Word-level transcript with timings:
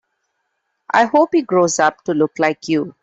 I 0.91 1.05
hope 1.05 1.29
he 1.33 1.43
grows 1.43 1.77
up 1.77 2.03
to 2.05 2.15
look 2.15 2.31
like 2.39 2.67
you. 2.67 2.95